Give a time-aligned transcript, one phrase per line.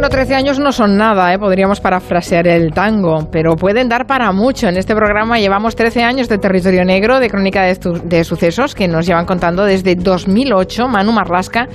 [0.00, 1.38] Bueno, 13 años no son nada, ¿eh?
[1.38, 4.66] podríamos parafrasear el tango, pero pueden dar para mucho.
[4.66, 8.88] En este programa llevamos 13 años de territorio negro, de crónica de, de sucesos que
[8.88, 11.68] nos llevan contando desde 2008 Manu Marlasca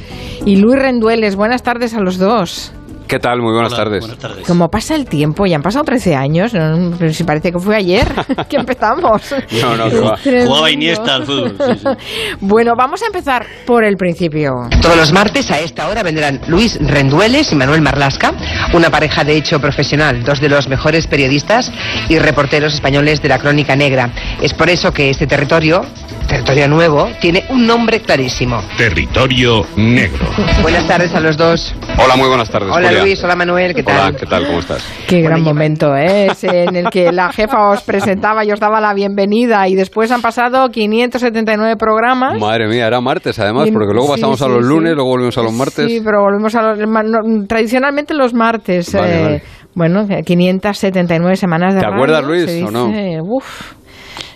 [0.44, 1.36] y Luis Rendueles.
[1.36, 2.74] Buenas tardes a los dos.
[3.08, 3.42] ¿Qué tal?
[3.42, 4.06] Muy buenas, tardes.
[4.48, 6.52] Como pasa el tiempo, ya han pasado 13 años,
[6.98, 8.08] pero si parece que fue ayer
[8.50, 9.22] que empezamos.
[9.62, 11.56] no, no, jugaba, Iniesta al fútbol.
[12.40, 14.68] Bueno, vamos a empezar por el principio.
[14.82, 18.34] Todos los martes a esta hora vendrán Luis Rendueles y Manuel Marlasca,
[18.74, 21.72] una pareja de hecho profesional, dos de los mejores periodistas
[22.10, 24.12] y reporteros españoles de la Crónica Negra.
[24.42, 25.86] Es por eso que este territorio
[26.28, 28.60] Territorio Nuevo tiene un nombre clarísimo.
[28.78, 30.26] Territorio Negro.
[30.62, 31.76] Buenas tardes a los dos.
[32.04, 32.70] Hola, muy buenas tardes.
[32.74, 34.00] Hola Luis, hola Manuel, ¿qué tal?
[34.10, 34.46] Hola, ¿qué tal?
[34.48, 34.86] ¿Cómo estás?
[35.08, 36.28] Qué gran momento, ¿eh?
[36.42, 40.22] en el que la jefa os presentaba y os daba la bienvenida y después han
[40.22, 42.40] pasado 579 programas.
[42.40, 45.54] Madre mía, era martes además, porque luego pasamos a los lunes, luego volvemos a los
[45.54, 45.88] martes.
[45.88, 47.48] Sí, pero volvemos a los...
[47.48, 48.94] tradicionalmente los martes.
[48.96, 49.42] eh,
[49.74, 52.92] Bueno, 579 semanas de ¿Te acuerdas, Luis, o no?
[53.24, 53.74] Uf.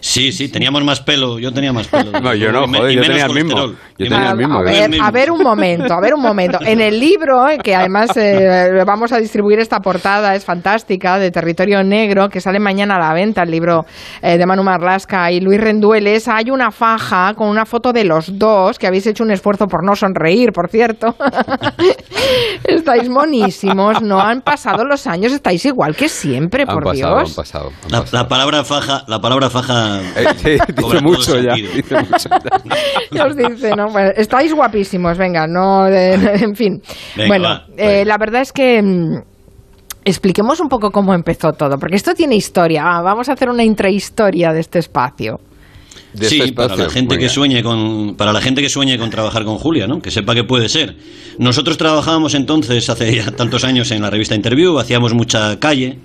[0.02, 2.11] Sí, sí, teníamos más pelo, yo tenía más pelo.
[2.19, 3.67] No, yo no, joder, yo tenía el mismo.
[3.97, 4.59] Yo tenía el mismo.
[4.59, 6.59] A ver, a ver, un momento, a ver un momento.
[6.61, 11.31] En el libro, eh, que además eh, vamos a distribuir esta portada, es fantástica, de
[11.31, 13.86] Territorio Negro, que sale mañana a la venta, el libro
[14.22, 18.38] eh, de Manu Marlasca y Luis Rendueles, hay una faja con una foto de los
[18.38, 21.16] dos, que habéis hecho un esfuerzo por no sonreír, por cierto.
[22.63, 27.30] estáis monísimos, no han pasado los años, estáis igual que siempre, por pasado, Dios.
[27.30, 28.23] Han pasado, han la, pasado.
[28.23, 32.29] la, palabra faja, la palabra faja eh, sí, dice mucho ya, dice mucho
[33.11, 33.25] ya.
[33.25, 33.87] os dice, ¿no?
[33.91, 36.81] Bueno, estáis guapísimos, venga, no, de, en fin.
[37.15, 39.17] Venga, bueno, va, eh, la verdad es que mm,
[40.05, 42.83] expliquemos un poco cómo empezó todo, porque esto tiene historia.
[42.85, 45.39] Ah, vamos a hacer una intrahistoria de este espacio.
[46.13, 47.29] De sí, este para la gente Muy que bien.
[47.29, 49.99] sueñe con para la gente que sueñe con trabajar con Julia, ¿no?
[49.99, 50.95] Que sepa que puede ser.
[51.37, 55.99] Nosotros trabajábamos entonces hace ya tantos años en la revista Interview, hacíamos mucha calle.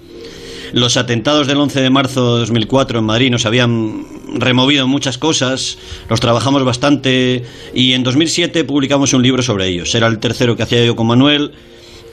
[0.75, 5.79] Los atentados del 11 de marzo de 2004 en Madrid nos habían removido muchas cosas,
[6.11, 9.95] los trabajamos bastante y en 2007 publicamos un libro sobre ellos.
[9.95, 11.53] Era el tercero que hacía yo con Manuel.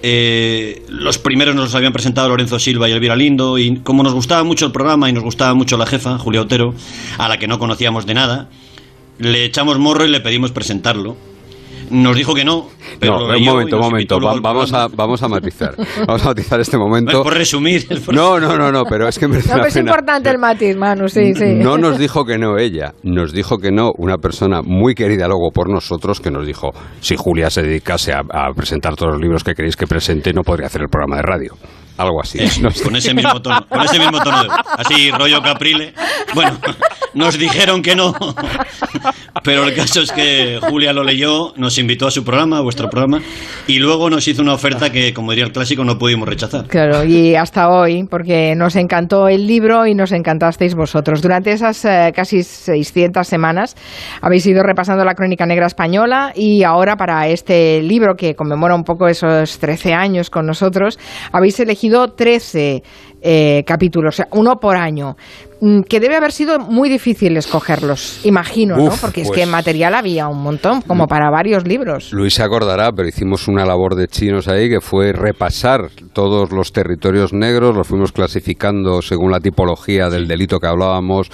[0.04, 4.14] Eh, los primeros nos los habían presentado Lorenzo Silva y Elvira Lindo y como nos
[4.14, 6.76] gustaba mucho el programa y nos gustaba mucho la jefa, Julia Otero,
[7.18, 8.52] a la que no conocíamos de nada,
[9.18, 11.18] le echamos morro y le pedimos presentarlo.
[11.92, 12.68] Nos dijo que no.
[13.00, 14.20] Pero No, un momento, un nos momento.
[14.20, 15.76] Va- Vamos a, vamos a matizar.
[16.08, 17.24] Vamos a matizar este momento.
[17.24, 17.86] Por resumir.
[18.06, 19.90] por- No, no, no, no, pero es que merece No, la es pena.
[19.92, 21.54] importante el matiz, Manu, sí, sí.
[21.56, 25.52] No nos dijo que no ella, nos dijo que no una persona muy querida luego
[25.54, 26.70] por nosotros que nos dijo,
[27.00, 30.42] si Julia se dedicase a, a presentar todos los libros que queréis que presente, no
[30.44, 31.54] podría hacer el programa de radio.
[32.02, 32.40] Algo así.
[32.42, 35.94] Eso, Nos- con ese mismo tono, con ese mismo tono de así rollo Caprile.
[36.34, 36.58] Bueno,
[37.14, 38.14] nos dijeron que no,
[39.44, 42.90] pero el caso es que Julia lo leyó, nos invitó a su programa, a vuestro
[42.90, 43.22] programa,
[43.68, 46.68] y luego nos hizo una oferta que, como diría el clásico, no pudimos rechazar.
[46.68, 51.22] Claro, y hasta hoy, porque nos encantó el libro y nos encantasteis vosotros.
[51.22, 53.76] Durante esas eh, casi 600 semanas
[54.22, 58.84] habéis ido repasando la crónica negra española y ahora para este libro que conmemora un
[58.84, 60.98] poco esos 13 años con nosotros,
[61.32, 62.84] habéis elegido 13
[63.22, 65.16] eh, capítulos, o sea, uno por año.
[65.64, 68.92] Mm, Que debe haber sido muy difícil escogerlos, imagino, ¿no?
[69.00, 72.12] Porque es pues- que material había un montón, como para varios libros.
[72.14, 76.72] Luis se acordará, pero hicimos una labor de chinos ahí que fue repasar todos los
[76.72, 81.30] territorios negros, los fuimos clasificando según la tipología del delito que hablábamos,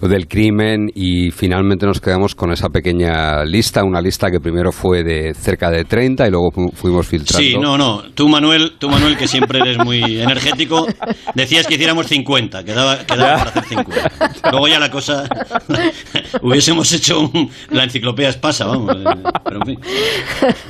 [0.00, 5.02] del crimen, y finalmente nos quedamos con esa pequeña lista, una lista que primero fue
[5.04, 7.46] de cerca de 30 y luego fu- fuimos filtrando.
[7.46, 8.02] Sí, no, no.
[8.14, 10.86] Tú, Manuel, tú, Manuel, que siempre eres muy energético,
[11.34, 14.50] decías que hiciéramos 50, quedaba, quedaba para hacer 50.
[14.50, 15.24] Luego ya la cosa...
[16.42, 18.94] Hubiésemos hecho un- la enciclopedia espasa, vamos.
[18.96, 19.04] eh,
[19.44, 19.78] Pero en fin.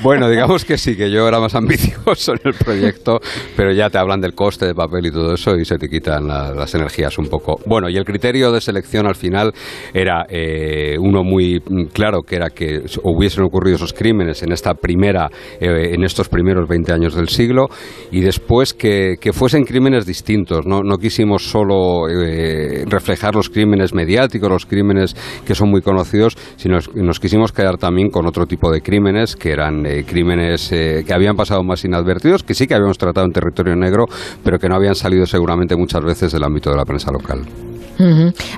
[0.03, 3.19] Bueno, digamos que sí, que yo era más ambicioso en el proyecto,
[3.57, 6.27] pero ya te hablan del coste de papel y todo eso y se te quitan
[6.29, 7.61] la- las energías un poco.
[7.67, 9.53] Bueno, y el criterio de selección al final
[9.93, 11.61] era eh, uno muy
[11.93, 15.29] claro, que era que hubiesen ocurrido esos crímenes en esta primera,
[15.61, 17.67] eh, en estos primeros 20 años del siglo
[18.11, 20.67] y después que, que fuesen crímenes distintos.
[20.67, 25.15] No, no quisimos solo eh, reflejar los crímenes mediáticos, los crímenes
[25.45, 29.53] que son muy conocidos, sino nos, quisimos quedar también con otro tipo de crímenes que
[29.53, 33.33] eran eh, crímenes eh, que habían pasado más inadvertidos, que sí que habíamos tratado en
[33.33, 34.07] territorio negro,
[34.43, 37.41] pero que no habían salido seguramente muchas veces del ámbito de la prensa local.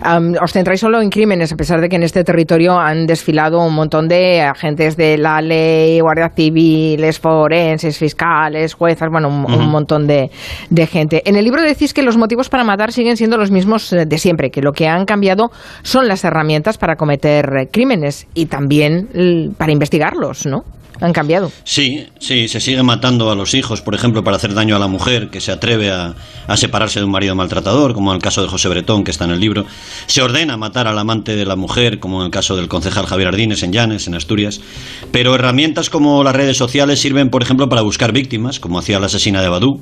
[0.02, 3.60] Am, os centráis solo en crímenes, a pesar de que en este territorio han desfilado
[3.60, 9.68] un montón de agentes de la ley, guardias civiles, forenses, fiscales, juezas, bueno, un, un
[9.68, 10.30] montón de,
[10.70, 11.22] de gente.
[11.24, 14.18] En el libro decís que los motivos para matar siguen siendo los mismos eh, de
[14.18, 15.50] siempre, que lo que han cambiado
[15.82, 20.64] son las herramientas para cometer crímenes y también para investigarlos, ¿no?
[21.00, 21.52] Han cambiado.
[21.64, 24.88] Sí, sí, se sigue matando a los hijos, por ejemplo, para hacer daño a la
[24.88, 26.14] mujer que se atreve a,
[26.46, 29.24] a separarse de un marido maltratador, como en el caso de José Bretón, que está
[29.24, 29.64] en el libro.
[30.06, 33.28] Se ordena matar al amante de la mujer, como en el caso del concejal Javier
[33.28, 34.60] Ardines en Llanes, en Asturias.
[35.12, 39.06] Pero herramientas como las redes sociales sirven, por ejemplo, para buscar víctimas, como hacía la
[39.06, 39.80] asesina de Badú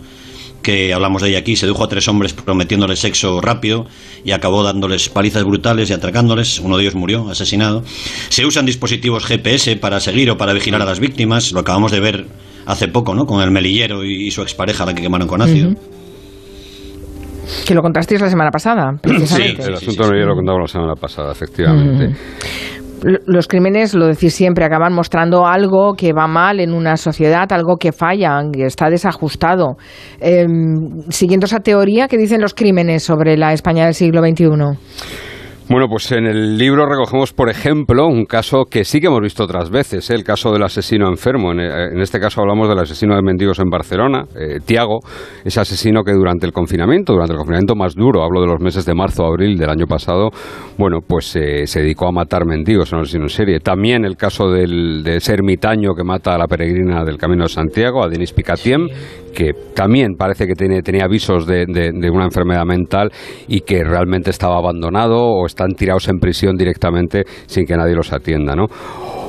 [0.66, 3.86] que hablamos de ella aquí, sedujo a tres hombres prometiéndoles sexo rápido
[4.24, 6.58] y acabó dándoles palizas brutales y atracándoles.
[6.58, 7.84] Uno de ellos murió asesinado.
[8.30, 11.52] Se usan dispositivos GPS para seguir o para vigilar a las víctimas.
[11.52, 12.26] Lo acabamos de ver
[12.66, 13.26] hace poco, ¿no?
[13.26, 15.70] Con el melillero y, su expareja, la que quemaron con ácido.
[17.64, 19.62] Que lo contasteis la semana pasada, precisamente.
[19.62, 22.12] Sí, el asunto sí, sí, lo contamos la semana pasada, efectivamente
[23.26, 27.76] los crímenes, lo decís siempre, acaban mostrando algo que va mal en una sociedad, algo
[27.76, 29.76] que falla, que está desajustado.
[30.20, 30.46] Eh,
[31.08, 35.35] siguiendo esa teoría, ¿qué dicen los crímenes sobre la España del siglo XXI?
[35.68, 39.42] Bueno, pues en el libro recogemos, por ejemplo, un caso que sí que hemos visto
[39.42, 40.14] otras veces, ¿eh?
[40.14, 41.50] el caso del asesino enfermo.
[41.50, 45.00] En, en, este caso hablamos del asesino de mendigos en Barcelona, eh, Tiago,
[45.44, 48.84] ese asesino que durante el confinamiento, durante el confinamiento más duro, hablo de los meses
[48.84, 50.30] de marzo a abril del año pasado,
[50.78, 53.58] bueno, pues eh, se dedicó a matar mendigos, un asesino en serie.
[53.58, 57.48] También el caso del, de ese ermitaño que mata a la peregrina del Camino de
[57.48, 58.86] Santiago, a Denis Picatiem,
[59.34, 63.10] que también parece que tiene, tenía avisos de, de, de, una enfermedad mental
[63.48, 68.12] y que realmente estaba abandonado o están tirados en prisión directamente sin que nadie los
[68.12, 68.66] atienda, ¿no?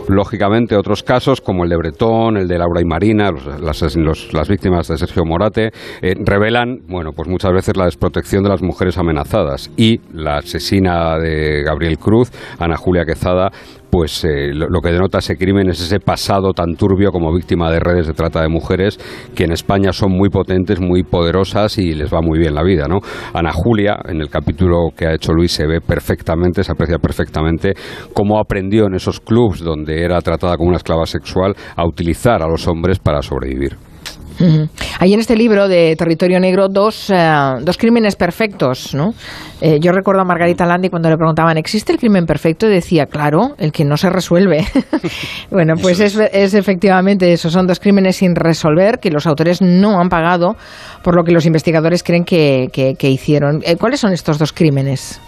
[0.09, 4.47] Lógicamente, otros casos, como el de Bretón, el de Laura y Marina, los, las, las,
[4.47, 5.71] víctimas de Sergio Morate,
[6.01, 9.69] eh, revelan, bueno, pues muchas veces la desprotección de las mujeres amenazadas.
[9.75, 13.51] Y la asesina de Gabriel Cruz, Ana Julia Quezada,
[13.97, 17.79] pues eh, lo, que denota ese crimen es ese pasado tan turbio como víctima de
[17.79, 18.99] redes de trata de mujeres
[19.33, 22.85] que en España son muy potentes, muy poderosas y les va muy bien la vida,
[22.87, 22.99] ¿no?
[23.33, 27.73] Ana Julia, en el capítulo que ha hecho Luis, se ve perfectamente, se aprecia perfectamente
[28.13, 32.47] cómo aprendió en esos clubs donde era tratada como una esclava sexual a utilizar a
[32.47, 33.77] los hombres para sobrevivir.
[34.39, 34.69] Uh -huh.
[34.99, 39.13] Hay en este libro de Territorio Negro dos, uh, dos crímenes perfectos, ¿no?
[39.61, 42.67] Eh, yo recuerdo a Margarita Landi cuando le preguntaban, ¿existe el crimen perfecto?
[42.67, 44.65] Y decía, claro, el que no se resuelve.
[45.51, 49.99] bueno, pues es, es, efectivamente eso, son dos crímenes sin resolver que los autores no
[49.99, 50.55] han pagado
[51.03, 53.61] por lo que los investigadores creen que, que, que hicieron.
[53.63, 55.19] Eh, ¿Cuáles son estos dos crímenes?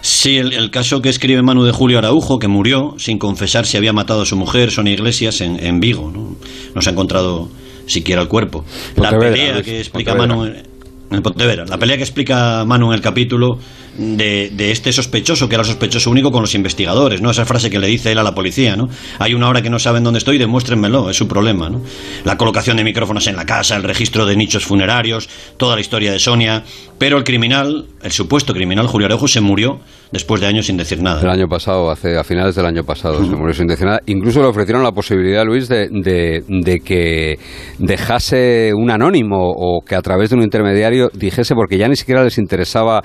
[0.00, 3.76] Sí, el, el, caso que escribe Manu de Julio Araujo, que murió sin confesar si
[3.76, 6.10] había matado a su mujer, Sonia Iglesias, en, en Vigo.
[6.12, 6.36] ¿no?
[6.74, 7.48] no se ha encontrado
[7.86, 8.64] siquiera el cuerpo.
[8.96, 10.64] La pelea que explica Manu en
[11.10, 13.58] el Pontevedra, la pelea que explica Manu en el capítulo
[13.96, 17.30] de, de, este sospechoso, que era el sospechoso único con los investigadores, ¿no?
[17.30, 18.88] Esa frase que le dice él a la policía, ¿no?
[19.18, 21.82] Hay una hora que no saben dónde estoy, demuéstrenmelo, es su problema, ¿no?
[22.24, 26.12] La colocación de micrófonos en la casa, el registro de nichos funerarios, toda la historia
[26.12, 26.64] de Sonia,
[26.98, 29.80] pero el criminal, el supuesto criminal, Julio Arejo, se murió
[30.12, 31.20] después de años sin decir nada.
[31.20, 33.30] El año pasado, hace, a finales del año pasado, uh -huh.
[33.30, 34.00] se murió sin decir nada.
[34.06, 37.36] Incluso le ofrecieron la posibilidad, Luis, de, de, de, que
[37.78, 42.22] dejase un anónimo o que a través de un intermediario dijese, porque ya ni siquiera
[42.22, 43.02] les interesaba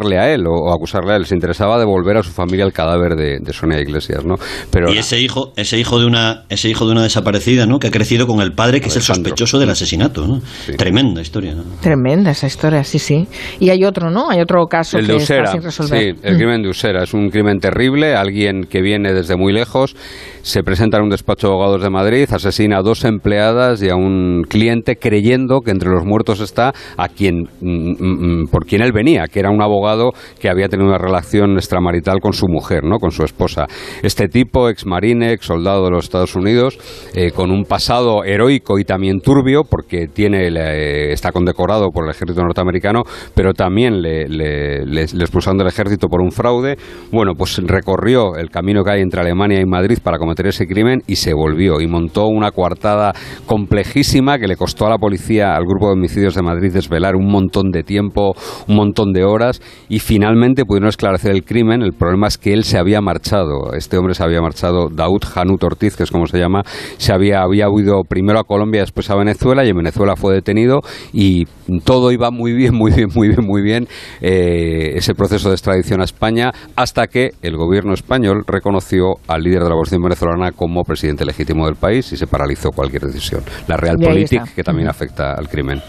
[0.00, 2.72] encarcelarle a él o, o acusarle a él, les interesaba devolver a su familia el
[2.72, 4.36] cadáver de, de Sonia Iglesias, ¿no?
[4.70, 7.78] Pero y ese hijo, ese hijo de una, ese hijo de una desaparecida, ¿no?
[7.78, 9.00] Que ha crecido con el padre, que Alejandro.
[9.00, 10.40] es el sospechoso del asesinato, ¿no?
[10.40, 10.72] Sí.
[10.76, 11.62] Tremenda historia, ¿no?
[11.80, 13.26] Tremenda esa historia, sí, sí.
[13.58, 14.30] Y hay otro, ¿no?
[14.30, 16.00] Hay otro caso el que de Usera, está sin resolver.
[16.00, 16.38] Sí, el mm.
[16.38, 19.94] crimen de Usera es un crimen terrible, alguien que viene desde muy lejos,
[20.42, 23.96] se presenta en un despacho de abogados de Madrid, asesina a dos empleadas y a
[23.96, 28.92] un cliente creyendo que entre los muertos está a quien mm, mm, por quien él
[28.92, 29.89] venía, que era un abogado
[30.38, 32.98] que había tenido una relación extramarital con su mujer, ¿no?
[32.98, 33.66] con su esposa.
[34.02, 36.78] Este tipo, ex marine, ex soldado de los Estados Unidos,
[37.14, 42.10] eh, con un pasado heroico y también turbio, porque tiene eh, está condecorado por el
[42.10, 43.02] ejército norteamericano,
[43.34, 46.76] pero también le, le, expulsaron del ejército por un fraude.
[47.10, 51.02] Bueno, pues recorrió el camino que hay entre Alemania y Madrid para cometer ese crimen
[51.06, 53.12] y se volvió y montó una coartada
[53.46, 57.26] complejísima que le costó a la policía, al grupo de homicidios de Madrid, desvelar un
[57.26, 58.34] montón de tiempo,
[58.68, 61.82] un montón de horas y finalmente pudieron esclarecer el crimen.
[61.82, 65.62] El problema es que él se había marchado, este hombre se había marchado, Daud Hanut
[65.64, 66.62] Ortiz, que es como se llama,
[66.96, 70.80] se había, había huido primero a Colombia, después a Venezuela y en Venezuela fue detenido
[71.12, 71.44] y
[71.84, 73.88] todo iba muy bien, muy bien, muy bien, muy bien
[74.20, 79.64] eh, ese proceso de extradición a España hasta que el gobierno español reconoció al líder
[79.64, 83.42] de la oposición venezolana como presidente legítimo del país y se paralizó cualquier decisión.
[83.66, 85.80] La Realpolitik, que también afecta al crimen.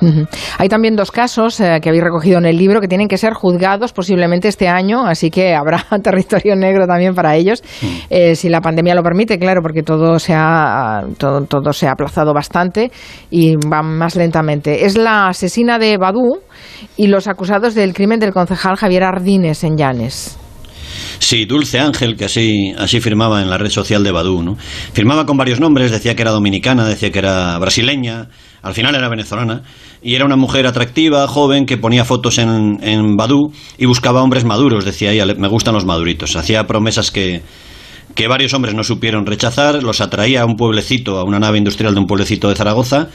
[0.00, 0.28] Uh -huh.
[0.58, 3.32] Hay también dos casos eh, que habéis recogido en el libro que tienen que ser
[3.34, 8.06] juzgados posiblemente este año, así que habrá territorio negro también para ellos, uh -huh.
[8.10, 11.92] eh, si la pandemia lo permite, claro, porque todo se, ha, todo, todo se ha
[11.92, 12.90] aplazado bastante
[13.30, 14.84] y va más lentamente.
[14.84, 16.40] Es la asesina de Badú
[16.96, 20.38] y los acusados del crimen del concejal Javier Ardines en Llanes.
[21.18, 24.56] Sí, Dulce Ángel, que así, así firmaba en la red social de Badú, ¿no?
[24.92, 28.28] Firmaba con varios nombres, decía que era dominicana, decía que era brasileña,
[28.62, 29.62] al final era venezolana,
[30.02, 34.44] y era una mujer atractiva, joven, que ponía fotos en, en Badú y buscaba hombres
[34.44, 36.36] maduros, decía ella, me gustan los maduritos.
[36.36, 37.42] Hacía promesas que,
[38.20, 41.94] que varios hombres no supieron rechazar, los atraía a un pueblecito, a una nave industrial
[41.94, 43.08] de un pueblecito de Zaragoza,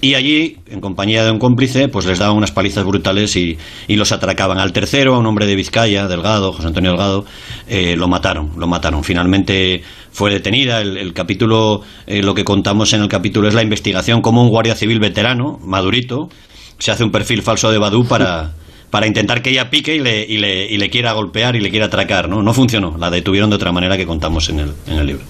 [0.00, 3.96] y allí, en compañía de un cómplice, pues les daban unas palizas brutales y, y
[3.96, 4.58] los atracaban.
[4.58, 7.26] Al tercero, a un hombre de Vizcaya, Delgado, José Antonio Delgado,
[7.68, 9.04] eh, lo mataron, lo mataron.
[9.04, 10.80] Finalmente fue detenida.
[10.80, 14.74] El, capítulo, eh, lo que contamos en el capítulo es la investigación como un guardia
[14.74, 16.30] civil veterano, madurito,
[16.78, 18.54] se hace un perfil falso de Badú para
[18.90, 21.70] para intentar que ella pique y le, y le, y le quiera golpear y le
[21.70, 22.42] quiera atracar, ¿no?
[22.42, 25.24] No funcionó, la detuvieron de otra manera que contamos en el, en el libro.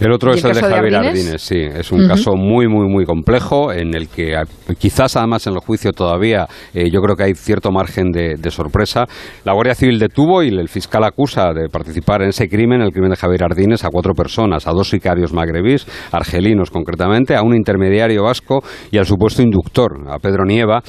[0.00, 1.42] El otro ¿Y es el el de Javier Ardines?
[1.42, 1.58] Sí.
[1.58, 4.34] Es un caso muy, muy, muy complejo en el que
[4.78, 8.50] quizás además en el juicio todavía eh, yo creo que hay cierto margen de, de
[8.50, 9.06] sorpresa.
[9.44, 13.10] La Guardia Civil detuvo y el fiscal acusa de participar en ese crimen, el crimen
[13.10, 18.24] de Javier Ardines, a cuatro personas, a dos sicarios magrebís, argelinos concretamente, a un intermediario
[18.24, 20.82] vasco y al supuesto inductor, a Pedro Nieva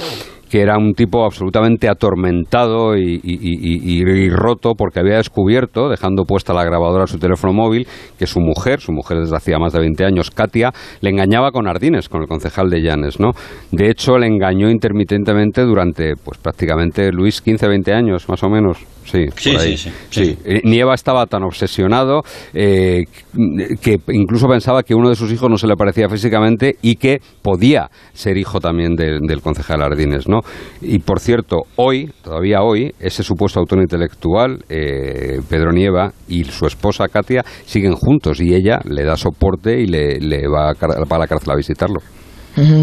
[0.50, 6.24] que era un tipo absolutamente atormentado y, y- y- y- roto porque había descubierto, dejando
[6.24, 7.88] puesta la grabadora su teléfono móvil,
[8.18, 11.68] que su mujer, su mujer desde hacía más de 20 años, Katia, le engañaba con
[11.68, 13.32] Ardines, con el concejal de Llanes, ¿no?
[13.72, 18.77] De hecho, le engañó intermitentemente durante, pues prácticamente, Luis, 15, 20 años, más o menos.
[19.06, 19.77] Sí, Sí, por ahí.
[19.77, 20.38] sí, sí, sí.
[20.46, 22.22] Eh, Nieva estaba tan obsesionado
[22.53, 23.06] eh,
[23.82, 27.20] que incluso pensaba que uno de sus hijos no se le parecía físicamente y que
[27.41, 30.41] podía ser hijo también del- del concejal Ardines, ¿no?
[30.82, 36.65] Y por cierto, hoy, todavía hoy, ese supuesto autor intelectual, eh, Pedro Nieva, y su
[36.68, 41.15] esposa Katia siguen juntos y ella le da soporte y le, le va, a, va
[41.15, 42.00] a la cárcel a visitarlo.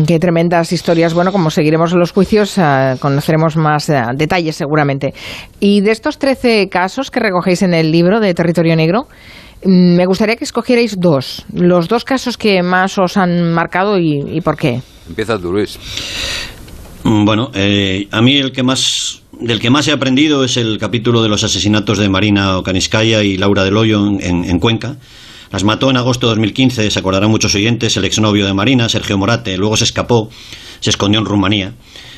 [0.06, 1.12] Qué tremendas historias.
[1.12, 5.12] Bueno, como seguiremos los juicios, eh, conoceremos más eh, detalles seguramente.
[5.60, 9.06] Y de estos 13 casos que recogéis en el libro de Territorio Negro,
[9.64, 11.44] mm, me gustaría que escogierais dos.
[11.52, 14.80] Los dos casos que más os han marcado y, y por qué.
[15.08, 15.78] Empieza tú, Luis.
[17.02, 20.78] Mm, Bueno, eh, a mí el que más del que más he aprendido es el
[20.78, 24.96] capítulo de los asesinatos de Marina Okaniskaya y Laura del Hoyo en, en- en Cuenca.
[25.50, 29.16] Las mató en agosto de 2015, se acordarán muchos oyentes, el exnovio de Marina, Sergio
[29.18, 30.30] Morate, luego se escapó,
[30.80, 31.74] se escondió en Rumanía.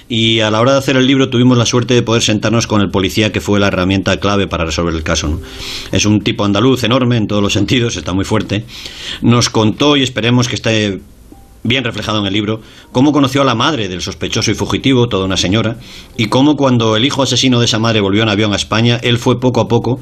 [0.08, 2.80] Y a la hora de hacer el libro tuvimos la suerte de poder sentarnos con
[2.80, 5.40] el policía que fue la herramienta clave para resolver el caso.
[5.92, 8.64] Es un tipo andaluz enorme en todos los sentidos, está muy fuerte.
[9.20, 11.00] Nos contó y esperemos que esté
[11.64, 12.60] bien reflejado en el libro,
[12.92, 15.76] cómo conoció a la madre del sospechoso y fugitivo, toda una señora,
[16.16, 19.18] y cómo cuando el hijo asesino de esa madre volvió en avión a España, él
[19.18, 19.98] fue poco a poco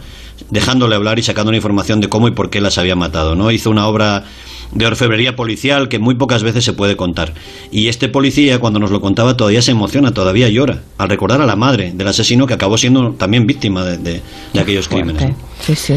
[0.50, 3.50] dejándole hablar y sacando una información de cómo y por qué las había matado, ¿no?
[3.50, 4.24] Hizo una obra
[4.72, 7.32] de orfebrería policial que muy pocas veces se puede contar.
[7.70, 11.46] Y este policía, cuando nos lo contaba, todavía se emociona, todavía llora, al recordar a
[11.46, 14.22] la madre del asesino que acabó siendo también víctima de, de-
[14.52, 15.22] de aquellos crímenes.
[15.30, 15.36] ¿no?
[15.60, 15.94] Sí, sí.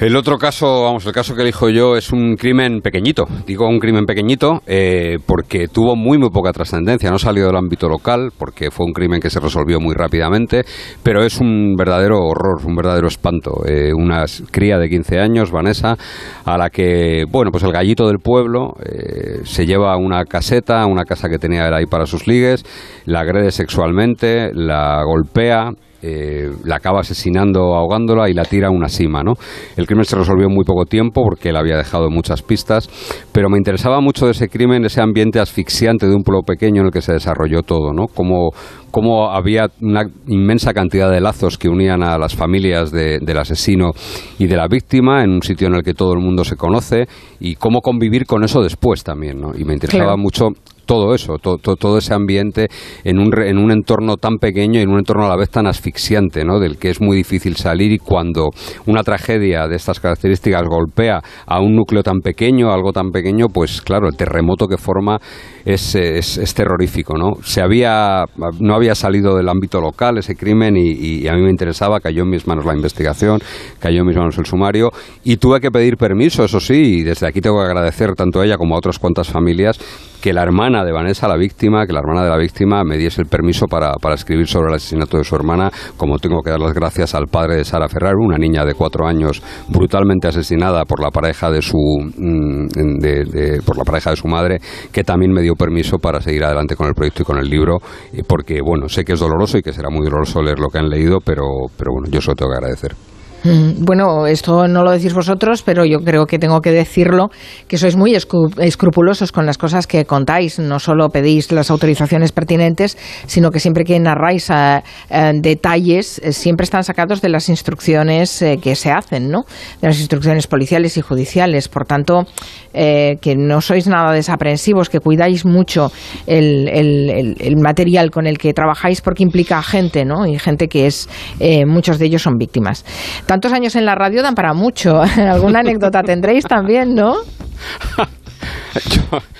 [0.00, 3.26] El otro caso, vamos, el caso que elijo yo es un crimen pequeñito.
[3.46, 7.10] Digo un crimen pequeñito eh, porque tuvo muy, muy poca trascendencia.
[7.10, 10.64] No salió del ámbito local porque fue un crimen que se resolvió muy rápidamente,
[11.02, 13.60] pero es un verdadero horror, un verdadero espanto.
[13.66, 15.98] Eh, una cría de 15 años, Vanessa,
[16.46, 21.04] a la que, bueno, pues el gallito del pueblo eh, se lleva una caseta, una
[21.04, 22.64] casa que tenía él ahí para sus ligues,
[23.04, 28.88] la agrede sexualmente, la golpea, eh, la acaba asesinando, ahogándola y la tira a una
[28.88, 29.22] cima.
[29.22, 29.34] ¿no?
[29.76, 32.88] El crimen se resolvió en muy poco tiempo porque él había dejado muchas pistas,
[33.32, 36.86] pero me interesaba mucho de ese crimen, ese ambiente asfixiante de un pueblo pequeño en
[36.86, 38.06] el que se desarrolló todo, ¿no?
[38.06, 38.50] Cómo,
[38.90, 43.90] cómo había una inmensa cantidad de lazos que unían a las familias de- del asesino
[44.38, 47.06] y de la víctima en un sitio en el que todo el mundo se conoce
[47.40, 49.40] y cómo convivir con eso después también.
[49.40, 49.52] ¿no?
[49.56, 50.18] Y me interesaba Claro.
[50.18, 50.48] mucho
[50.84, 52.68] todo eso, to- to- todo ese ambiente
[53.04, 55.66] en un, en un entorno tan pequeño y en un entorno a la vez tan
[55.66, 56.58] asfixiante, ¿no?
[56.58, 58.50] del que es muy difícil salir y cuando
[58.86, 63.80] una tragedia de estas características golpea a un núcleo tan pequeño, algo tan pequeño, pues
[63.82, 65.18] claro, el terremoto que forma
[65.64, 67.16] es, es, terrorífico.
[67.16, 67.34] ¿no?
[67.42, 68.24] Se había,
[68.58, 72.30] no había salido del ámbito local ese crimen y, a mí me interesaba, cayó en
[72.30, 73.40] mis manos la investigación,
[73.78, 74.90] cayó en mis manos el sumario
[75.24, 78.44] y tuve que pedir permiso, eso sí, y desde aquí tengo que agradecer tanto a
[78.44, 79.78] ella como a otras cuantas familias
[80.20, 83.22] que la hermana de Vanessa, la víctima, que la hermana de la víctima me diese
[83.22, 86.60] el permiso para, para escribir sobre el asesinato de su hermana, como tengo que dar
[86.60, 91.00] las gracias al padre de Sara Ferrar, una niña de cuatro años brutalmente asesinada por
[91.02, 92.66] la pareja de su mm,
[93.00, 94.58] de- por la pareja de su madre,
[94.92, 97.78] que también me dio permiso para seguir adelante con el proyecto y con el libro,
[98.12, 100.78] eh, porque bueno, sé que es doloroso y que será muy doloroso leer lo que
[100.78, 101.44] han leído, pero,
[101.76, 103.09] pero bueno, yo eso lo tengo que agradecer.
[103.44, 107.30] Mm, Bueno, esto no lo decís vosotros, pero yo creo que tengo que decirlo,
[107.68, 110.58] que sois muy escru- escrupulosos con las cosas que contáis.
[110.58, 116.32] No solo pedís las autorizaciones pertinentes, sino que siempre que narráis eh, eh, detalles, eh,
[116.32, 119.44] siempre están sacados de las instrucciones que se hacen, ¿no?
[119.80, 121.68] De las instrucciones policiales y judiciales.
[121.68, 122.26] Por tanto,
[122.74, 125.90] eh, que no sois nada desaprensivos, que cuidáis mucho
[126.26, 130.26] el, material con el que trabajáis porque implica gente, ¿no?
[130.26, 132.84] Y gente que es, eh, muchos de ellos son víctimas.
[133.30, 135.00] Tantos años en la radio dan para mucho.
[135.16, 137.14] Alguna anécdota tendréis también, ¿no?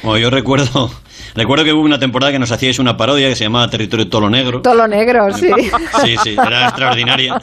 [0.02, 0.90] Bueno, yo recuerdo,
[1.34, 4.30] recuerdo que hubo una temporada que nos hacíais una parodia que se llamaba Territorio Tolo
[4.30, 4.62] Negro.
[4.62, 5.48] Todo lo negro, sí.
[6.04, 7.40] Sí, sí, era extraordinaria.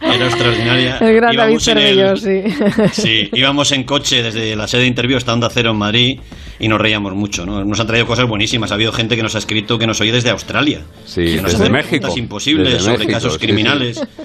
[0.00, 0.96] Era extraordinaria.
[0.98, 2.92] El gran David Íbamos en el- Cervello, sí.
[2.92, 6.20] Sí, íbamos en coche desde la sede de interview hasta Onda Cero en Madrid
[6.58, 7.64] y nos reíamos mucho, ¿no?
[7.64, 8.70] Nos han traído cosas buenísimas.
[8.70, 10.80] Ha habido gente que nos ha escrito que nos oye desde Australia.
[11.04, 12.08] Sí, que nos desde México.
[12.16, 13.38] imposibles Desde sobre México, casos sí.
[13.40, 13.98] criminales.
[13.98, 14.22] Sí.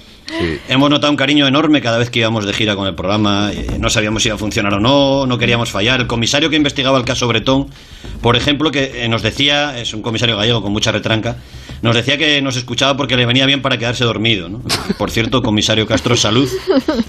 [0.69, 3.51] Hemos notado un cariño enorme cada vez que íbamos de gira con el programa.
[3.53, 6.01] eh, No sabíamos si iba a funcionar o no, no queríamos fallar.
[6.01, 7.67] El comisario que investigaba el caso Bretón,
[8.21, 11.37] por ejemplo, que eh, nos decía, es un comisario gallego con mucha retranca,
[11.81, 14.49] nos decía que nos escuchaba porque le venía bien para quedarse dormido.
[14.49, 14.61] ¿no?
[14.97, 16.49] Por cierto, comisario Castro, salud,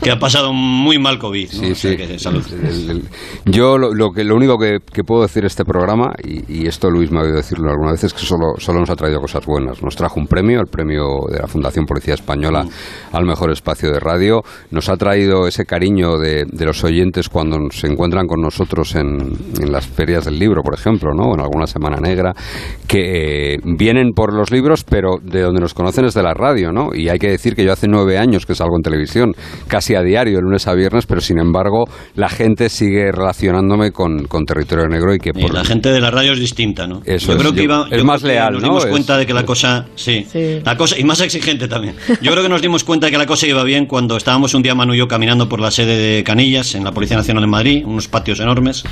[0.03, 1.53] que ha pasado muy mal COVID.
[1.55, 1.61] ¿no?
[1.61, 1.97] Sí, O sea sí.
[1.97, 2.45] que salud.
[2.53, 3.03] El- el-
[3.47, 6.67] yo lo, lo que, lo único que, que puedo decir de este programa, y, y
[6.67, 9.21] esto Luis me ha oído decirlo alguna vez, es que solo, solo nos ha traído
[9.21, 9.83] cosas buenas.
[9.83, 12.65] Nos trajo un premio, el premio de la Fundación Policía Española
[13.19, 14.43] al mejor espacio de radio.
[14.71, 19.33] Nos ha traído ese cariño de, de los oyentes cuando se encuentran con nosotros en,
[19.61, 21.31] en las ferias del libro, por ejemplo, ¿no?
[21.31, 22.33] o en alguna Semana Negra,
[22.87, 26.73] que eh, vienen por los libros, pero de donde nos conocen es de la radio,
[26.73, 26.91] ¿no?
[26.95, 29.33] Y hay que decir que yo hace nueve años que salgo en televisión,
[29.67, 31.85] casi a diario, de lunes a viernes, pero sin embargo
[32.15, 36.01] la gente sigue relacionándome con, con Territorio Negro y que Y por la gente de
[36.01, 37.01] la radio es distinta, ¿no?
[37.05, 38.69] Eso yo es, creo que yo- iba, es yo creo más que leal, Nos ¿no?
[38.69, 40.61] dimos Es- cuenta de que la cosa, sí, Sí.
[40.65, 41.95] la cosa y más exigente también.
[42.23, 44.63] Yo creo que nos dimos cuenta de que la cosa iba bien cuando estábamos un
[44.63, 47.51] día Manu y yo caminando por la sede de Canillas en la Policía Nacional en
[47.51, 48.83] Madrid, unos patios enormes,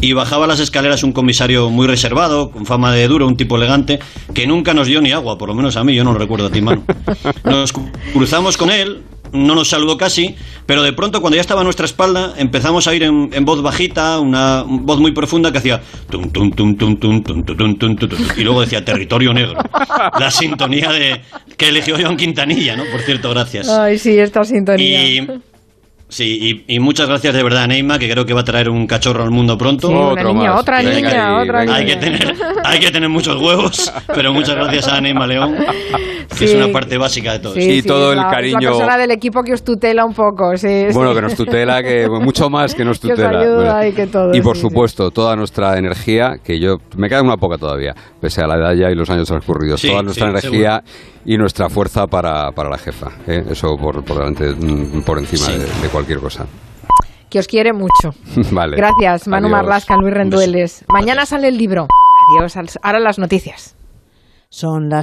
[0.00, 3.98] y bajaba las escaleras un comisario muy reservado, con fama de duro, un tipo elegante,
[4.34, 6.46] que nunca nos dio ni agua, por lo menos a mí, yo no lo recuerdo
[6.46, 6.84] a ti, Manu.
[7.44, 7.72] Nos
[8.12, 9.02] cruzamos con él,
[9.32, 10.34] no nos saludó casi,
[10.66, 13.62] pero de pronto cuando ya estaba a nuestra espalda empezamos a oír en, en voz
[13.62, 17.76] bajita, una voz muy profunda que hacía tum tum tum tum tum tum tum tum
[17.76, 19.58] tum tum tum, y luego decía territorio negro.
[20.18, 21.20] La sintonía de
[21.56, 22.84] que eligió John Quintanilla, ¿no?
[22.90, 23.68] Por cierto, gracias.
[23.68, 25.04] Ay, sí, esta sintonía.
[25.04, 25.28] Y
[26.08, 28.68] sí, y, y muchas gracias de verdad a Neymar, que creo que va a traer
[28.70, 29.88] un cachorro al mundo pronto.
[29.88, 30.60] Sí, una niña, más.
[30.60, 31.74] otra Venga niña, otra venga.
[31.74, 31.94] Hay niña.
[32.00, 35.56] que, tener, hay que tener muchos huevos, pero muchas gracias a Neymar León,
[36.38, 36.56] que es Sí.
[36.56, 37.54] una parte básica de todo.
[37.54, 37.60] Sí.
[37.60, 40.04] Y sí, todo es el la- es cariño- La persona del equipo que os tutela
[40.04, 40.86] un poco, sí.
[40.92, 41.16] Bueno, sí.
[41.16, 43.40] que nos tutela, que mucho más que nos Que os tutela.
[43.40, 43.86] ayuda Bueno.
[43.88, 44.68] y que todo, Y por sí, sí.
[44.68, 48.74] supuesto, toda nuestra energía, que yo me queda una poca todavía, pese a la edad
[48.74, 50.82] ya y los años transcurridos, Sí, toda nuestra sí, energía
[51.24, 53.08] y nuestra fuerza para, para la jefa.
[53.26, 53.42] ¿eh?
[53.50, 55.52] Eso por, por delante, mm, por encima Sí.
[55.52, 56.46] de, de cualquier cosa.
[57.28, 58.14] Que os quiere mucho.
[58.52, 58.76] vale.
[58.76, 59.58] Gracias, Manu Adiós.
[59.58, 60.14] Marlasca, Luis.
[60.14, 60.84] Rendueles.
[60.88, 61.88] Mañana sale el libro.
[62.38, 62.56] Adiós.
[62.82, 63.74] Ahora las noticias.
[64.48, 64.96] Son las